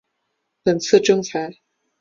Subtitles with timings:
[0.63, 1.53] 本次征才